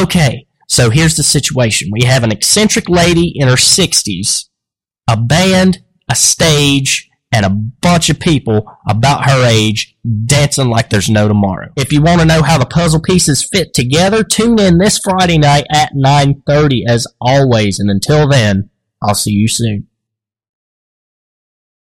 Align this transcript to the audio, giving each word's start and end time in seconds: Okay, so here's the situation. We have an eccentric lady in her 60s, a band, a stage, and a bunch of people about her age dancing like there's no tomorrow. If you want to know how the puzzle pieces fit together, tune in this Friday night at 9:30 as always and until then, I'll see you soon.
Okay, 0.00 0.46
so 0.68 0.90
here's 0.90 1.16
the 1.16 1.22
situation. 1.22 1.90
We 1.92 2.06
have 2.06 2.24
an 2.24 2.32
eccentric 2.32 2.88
lady 2.88 3.32
in 3.34 3.48
her 3.48 3.56
60s, 3.56 4.48
a 5.08 5.16
band, 5.16 5.82
a 6.10 6.14
stage, 6.14 7.10
and 7.32 7.46
a 7.46 7.50
bunch 7.50 8.10
of 8.10 8.20
people 8.20 8.64
about 8.86 9.28
her 9.28 9.44
age 9.46 9.96
dancing 10.26 10.68
like 10.68 10.90
there's 10.90 11.08
no 11.08 11.28
tomorrow. 11.28 11.68
If 11.76 11.92
you 11.92 12.02
want 12.02 12.20
to 12.20 12.26
know 12.26 12.42
how 12.42 12.58
the 12.58 12.66
puzzle 12.66 13.00
pieces 13.00 13.48
fit 13.50 13.72
together, 13.72 14.22
tune 14.22 14.60
in 14.60 14.78
this 14.78 14.98
Friday 14.98 15.38
night 15.38 15.64
at 15.72 15.94
9:30 15.94 16.84
as 16.86 17.06
always 17.20 17.78
and 17.78 17.90
until 17.90 18.28
then, 18.28 18.68
I'll 19.02 19.14
see 19.14 19.32
you 19.32 19.48
soon. 19.48 19.88